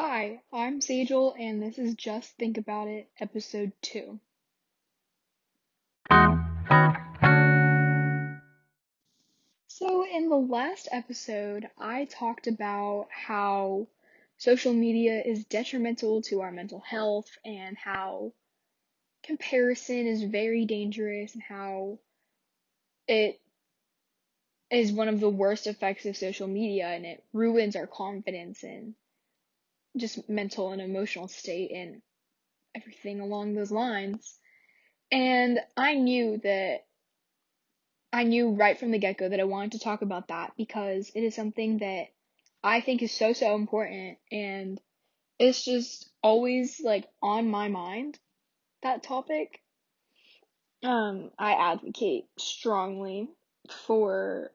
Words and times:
Hi, 0.00 0.40
I'm 0.52 0.78
Sajal, 0.78 1.34
and 1.36 1.60
this 1.60 1.76
is 1.76 1.96
Just 1.96 2.36
Think 2.36 2.56
About 2.56 2.86
It, 2.86 3.08
Episode 3.18 3.72
2. 3.82 4.20
So, 9.66 10.06
in 10.06 10.28
the 10.28 10.36
last 10.36 10.86
episode, 10.92 11.68
I 11.76 12.04
talked 12.04 12.46
about 12.46 13.08
how 13.10 13.88
social 14.36 14.72
media 14.72 15.20
is 15.20 15.44
detrimental 15.46 16.22
to 16.22 16.42
our 16.42 16.52
mental 16.52 16.78
health 16.78 17.36
and 17.44 17.76
how 17.76 18.34
comparison 19.24 20.06
is 20.06 20.22
very 20.22 20.64
dangerous 20.64 21.34
and 21.34 21.42
how 21.42 21.98
it 23.08 23.40
is 24.70 24.92
one 24.92 25.08
of 25.08 25.18
the 25.18 25.28
worst 25.28 25.66
effects 25.66 26.06
of 26.06 26.16
social 26.16 26.46
media 26.46 26.86
and 26.86 27.04
it 27.04 27.24
ruins 27.32 27.74
our 27.74 27.88
confidence 27.88 28.62
and 28.62 28.94
just 29.96 30.28
mental 30.28 30.72
and 30.72 30.80
emotional 30.80 31.28
state 31.28 31.70
and 31.72 32.02
everything 32.74 33.20
along 33.20 33.54
those 33.54 33.70
lines. 33.70 34.38
And 35.10 35.58
I 35.76 35.94
knew 35.94 36.38
that 36.42 36.84
I 38.12 38.24
knew 38.24 38.50
right 38.50 38.78
from 38.78 38.90
the 38.90 38.98
get 38.98 39.18
go 39.18 39.28
that 39.28 39.40
I 39.40 39.44
wanted 39.44 39.72
to 39.72 39.80
talk 39.80 40.02
about 40.02 40.28
that 40.28 40.52
because 40.56 41.10
it 41.14 41.22
is 41.22 41.34
something 41.34 41.78
that 41.78 42.06
I 42.62 42.80
think 42.80 43.02
is 43.02 43.12
so, 43.12 43.32
so 43.32 43.54
important 43.54 44.18
and 44.32 44.80
it's 45.38 45.64
just 45.64 46.08
always 46.22 46.80
like 46.80 47.06
on 47.22 47.48
my 47.48 47.68
mind, 47.68 48.18
that 48.82 49.02
topic. 49.02 49.60
Um, 50.82 51.30
I 51.38 51.72
advocate 51.72 52.24
strongly 52.38 53.28
for 53.86 54.52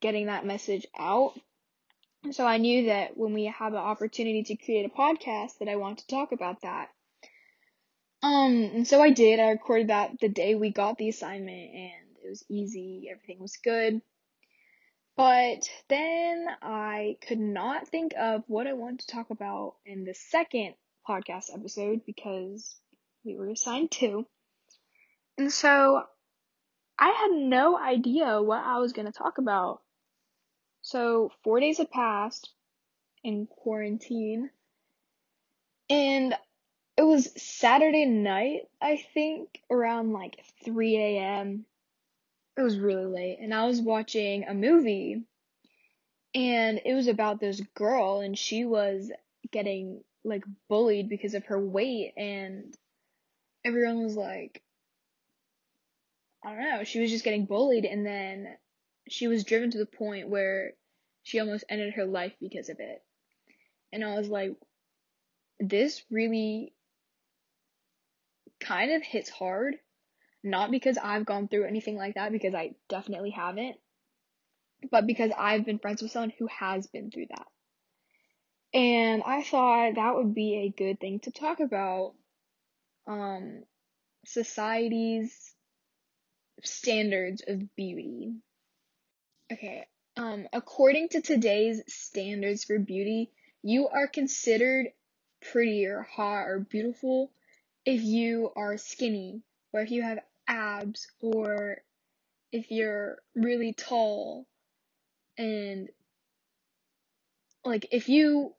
getting 0.00 0.26
that 0.26 0.46
message 0.46 0.86
out 0.98 1.38
so 2.30 2.46
I 2.46 2.58
knew 2.58 2.86
that 2.86 3.16
when 3.16 3.32
we 3.32 3.44
have 3.46 3.72
an 3.72 3.78
opportunity 3.78 4.42
to 4.44 4.56
create 4.56 4.86
a 4.86 4.88
podcast 4.88 5.58
that 5.58 5.68
I 5.68 5.76
want 5.76 5.98
to 5.98 6.06
talk 6.06 6.32
about 6.32 6.62
that. 6.62 6.88
Um, 8.22 8.70
and 8.74 8.86
so 8.86 9.00
I 9.00 9.10
did. 9.10 9.38
I 9.38 9.50
recorded 9.50 9.88
that 9.88 10.18
the 10.20 10.28
day 10.28 10.54
we 10.54 10.70
got 10.70 10.98
the 10.98 11.08
assignment 11.08 11.70
and 11.72 12.16
it 12.24 12.28
was 12.28 12.44
easy. 12.48 13.08
Everything 13.10 13.40
was 13.40 13.56
good. 13.56 14.00
But 15.16 15.68
then 15.88 16.46
I 16.62 17.16
could 17.26 17.40
not 17.40 17.88
think 17.88 18.14
of 18.16 18.44
what 18.46 18.66
I 18.66 18.72
wanted 18.72 19.00
to 19.00 19.06
talk 19.08 19.30
about 19.30 19.74
in 19.84 20.04
the 20.04 20.14
second 20.14 20.74
podcast 21.08 21.52
episode 21.52 22.02
because 22.06 22.76
we 23.24 23.36
were 23.36 23.48
assigned 23.48 23.90
two. 23.90 24.26
And 25.36 25.52
so 25.52 26.02
I 26.98 27.08
had 27.10 27.30
no 27.32 27.78
idea 27.78 28.42
what 28.42 28.64
I 28.64 28.78
was 28.78 28.92
going 28.92 29.06
to 29.06 29.12
talk 29.12 29.38
about. 29.38 29.82
So 30.88 31.30
four 31.44 31.60
days 31.60 31.76
had 31.76 31.90
passed 31.90 32.48
in 33.22 33.46
quarantine. 33.46 34.48
And 35.90 36.34
it 36.96 37.02
was 37.02 37.30
Saturday 37.36 38.06
night, 38.06 38.62
I 38.80 39.04
think, 39.12 39.60
around 39.70 40.14
like 40.14 40.42
3 40.64 40.96
a.m. 40.96 41.66
It 42.56 42.62
was 42.62 42.78
really 42.78 43.04
late. 43.04 43.38
And 43.38 43.52
I 43.52 43.66
was 43.66 43.82
watching 43.82 44.44
a 44.44 44.54
movie. 44.54 45.24
And 46.34 46.80
it 46.82 46.94
was 46.94 47.08
about 47.08 47.38
this 47.38 47.60
girl, 47.74 48.20
and 48.20 48.36
she 48.36 48.64
was 48.64 49.10
getting 49.50 50.02
like 50.24 50.44
bullied 50.70 51.10
because 51.10 51.34
of 51.34 51.44
her 51.46 51.60
weight. 51.60 52.14
And 52.16 52.74
everyone 53.62 54.04
was 54.04 54.16
like, 54.16 54.62
I 56.42 56.54
don't 56.54 56.62
know, 56.62 56.84
she 56.84 57.00
was 57.00 57.10
just 57.10 57.24
getting 57.24 57.44
bullied. 57.44 57.84
And 57.84 58.06
then 58.06 58.56
she 59.08 59.28
was 59.28 59.44
driven 59.44 59.70
to 59.70 59.78
the 59.78 59.86
point 59.86 60.28
where 60.28 60.72
she 61.22 61.40
almost 61.40 61.64
ended 61.68 61.94
her 61.94 62.04
life 62.04 62.32
because 62.40 62.68
of 62.68 62.80
it. 62.80 63.02
And 63.92 64.04
I 64.04 64.16
was 64.16 64.28
like, 64.28 64.52
this 65.60 66.02
really 66.10 66.72
kind 68.60 68.92
of 68.92 69.02
hits 69.02 69.30
hard. 69.30 69.76
Not 70.44 70.70
because 70.70 70.98
I've 70.98 71.26
gone 71.26 71.48
through 71.48 71.64
anything 71.64 71.96
like 71.96 72.14
that, 72.14 72.30
because 72.30 72.54
I 72.54 72.74
definitely 72.88 73.30
haven't, 73.30 73.76
but 74.90 75.06
because 75.06 75.32
I've 75.36 75.66
been 75.66 75.80
friends 75.80 76.00
with 76.00 76.12
someone 76.12 76.32
who 76.38 76.46
has 76.46 76.86
been 76.86 77.10
through 77.10 77.26
that. 77.30 77.46
And 78.72 79.22
I 79.24 79.42
thought 79.42 79.96
that 79.96 80.14
would 80.14 80.34
be 80.34 80.56
a 80.56 80.68
good 80.70 81.00
thing 81.00 81.20
to 81.20 81.32
talk 81.32 81.58
about. 81.60 82.14
Um, 83.06 83.64
society's 84.26 85.54
standards 86.62 87.42
of 87.46 87.74
beauty. 87.74 88.34
Okay, 89.50 89.86
um, 90.18 90.46
according 90.52 91.08
to 91.10 91.22
today's 91.22 91.82
standards 91.86 92.64
for 92.64 92.78
beauty, 92.78 93.30
you 93.62 93.88
are 93.88 94.06
considered 94.06 94.88
pretty 95.40 95.86
or 95.86 96.02
hot 96.02 96.42
or 96.48 96.60
beautiful 96.60 97.32
if 97.86 98.02
you 98.02 98.50
are 98.54 98.76
skinny 98.76 99.40
or 99.72 99.80
if 99.80 99.90
you 99.90 100.02
have 100.02 100.18
abs 100.46 101.06
or 101.20 101.78
if 102.52 102.70
you're 102.70 103.22
really 103.34 103.72
tall. 103.72 104.46
And 105.38 105.88
like 107.64 107.88
if 107.90 108.10
you 108.10 108.54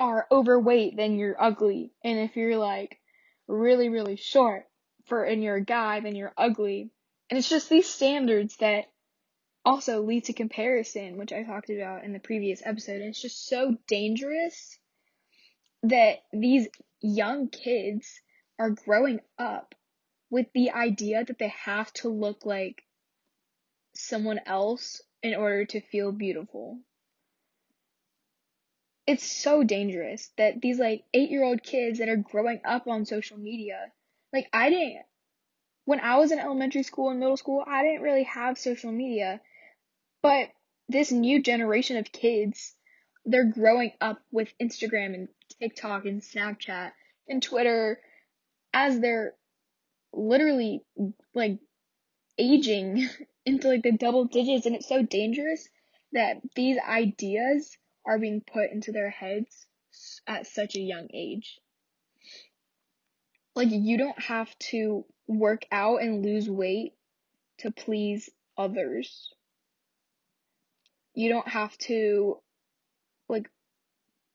are 0.00 0.26
overweight 0.32 0.96
then 0.96 1.16
you're 1.16 1.40
ugly. 1.40 1.92
And 2.02 2.18
if 2.18 2.36
you're 2.36 2.56
like 2.56 2.98
really 3.46 3.88
really 3.88 4.16
short 4.16 4.66
for 5.06 5.22
and 5.22 5.44
you're 5.44 5.56
a 5.56 5.64
guy 5.64 6.00
then 6.00 6.16
you're 6.16 6.34
ugly. 6.36 6.90
And 7.30 7.38
it's 7.38 7.48
just 7.48 7.68
these 7.68 7.88
standards 7.88 8.56
that 8.56 8.86
also 9.68 10.00
lead 10.02 10.24
to 10.24 10.32
comparison 10.32 11.18
which 11.18 11.32
I 11.32 11.42
talked 11.42 11.68
about 11.68 12.04
in 12.04 12.12
the 12.14 12.18
previous 12.18 12.62
episode 12.64 12.96
and 12.96 13.10
it's 13.10 13.20
just 13.20 13.46
so 13.46 13.76
dangerous 13.86 14.78
that 15.82 16.22
these 16.32 16.68
young 17.00 17.48
kids 17.48 18.08
are 18.58 18.70
growing 18.70 19.20
up 19.38 19.74
with 20.30 20.46
the 20.54 20.70
idea 20.70 21.22
that 21.22 21.38
they 21.38 21.52
have 21.64 21.92
to 21.94 22.08
look 22.08 22.46
like 22.46 22.82
someone 23.94 24.40
else 24.46 25.02
in 25.22 25.34
order 25.34 25.64
to 25.66 25.80
feel 25.80 26.12
beautiful. 26.12 26.78
It's 29.06 29.24
so 29.24 29.64
dangerous 29.64 30.30
that 30.38 30.60
these 30.60 30.78
like 30.78 31.04
8-year-old 31.14 31.62
kids 31.62 31.98
that 31.98 32.08
are 32.08 32.16
growing 32.16 32.60
up 32.64 32.86
on 32.88 33.04
social 33.04 33.38
media, 33.38 33.92
like 34.32 34.48
I 34.52 34.70
didn't 34.70 35.04
when 35.88 36.00
I 36.00 36.16
was 36.16 36.32
in 36.32 36.38
elementary 36.38 36.82
school 36.82 37.08
and 37.08 37.18
middle 37.18 37.38
school, 37.38 37.64
I 37.66 37.82
didn't 37.82 38.02
really 38.02 38.24
have 38.24 38.58
social 38.58 38.92
media. 38.92 39.40
But 40.22 40.50
this 40.88 41.12
new 41.12 41.42
generation 41.42 41.96
of 41.96 42.12
kids, 42.12 42.74
they're 43.24 43.44
growing 43.44 43.92
up 44.00 44.20
with 44.32 44.52
Instagram 44.60 45.14
and 45.14 45.28
TikTok 45.60 46.06
and 46.06 46.22
Snapchat 46.22 46.92
and 47.28 47.42
Twitter 47.42 48.00
as 48.72 49.00
they're 49.00 49.34
literally 50.12 50.82
like 51.34 51.58
aging 52.38 53.08
into 53.46 53.68
like 53.68 53.82
the 53.82 53.92
double 53.92 54.24
digits 54.24 54.66
and 54.66 54.74
it's 54.74 54.88
so 54.88 55.02
dangerous 55.02 55.68
that 56.12 56.36
these 56.54 56.78
ideas 56.78 57.76
are 58.06 58.18
being 58.18 58.40
put 58.40 58.70
into 58.70 58.92
their 58.92 59.10
heads 59.10 59.66
at 60.26 60.46
such 60.46 60.74
a 60.74 60.80
young 60.80 61.08
age. 61.12 61.58
Like 63.54 63.68
you 63.70 63.98
don't 63.98 64.20
have 64.22 64.56
to 64.70 65.04
work 65.26 65.66
out 65.70 66.00
and 66.00 66.24
lose 66.24 66.48
weight 66.48 66.94
to 67.58 67.70
please 67.70 68.30
others. 68.56 69.32
You 71.18 71.30
don't 71.30 71.48
have 71.48 71.76
to 71.78 72.38
like 73.28 73.50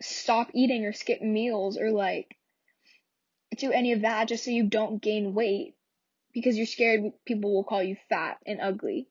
stop 0.00 0.48
eating 0.54 0.84
or 0.84 0.92
skip 0.92 1.22
meals 1.22 1.78
or 1.78 1.92
like 1.92 2.36
do 3.56 3.70
any 3.70 3.92
of 3.92 4.00
that 4.00 4.26
just 4.26 4.44
so 4.44 4.50
you 4.50 4.64
don't 4.64 5.00
gain 5.00 5.34
weight 5.34 5.76
because 6.32 6.56
you're 6.56 6.66
scared 6.66 7.12
people 7.24 7.54
will 7.54 7.62
call 7.62 7.80
you 7.80 7.96
fat 8.08 8.38
and 8.44 8.60
ugly. 8.60 9.06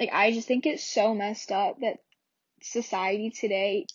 Like, 0.00 0.10
I 0.12 0.32
just 0.32 0.48
think 0.48 0.66
it's 0.66 0.82
so 0.82 1.14
messed 1.14 1.52
up 1.52 1.78
that 1.82 1.98
society 2.60 3.30
today 3.30 3.86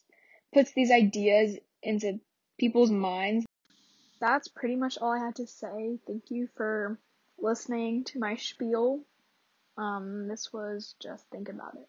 puts 0.53 0.71
these 0.71 0.91
ideas 0.91 1.57
into 1.83 2.21
people's 2.57 2.89
minds. 2.89 3.45
That's 4.21 4.47
pretty 4.47 4.77
much 4.77 4.97
all 4.97 5.11
I 5.11 5.19
had 5.19 5.35
to 5.35 5.47
say. 5.47 5.99
Thank 6.07 6.31
you 6.31 6.47
for 6.55 6.97
listening 7.37 8.05
to 8.05 8.19
my 8.19 8.37
spiel. 8.37 9.01
Um, 9.77 10.29
this 10.29 10.53
was 10.53 10.95
just 11.01 11.29
think 11.31 11.49
about 11.49 11.75
it. 11.75 11.87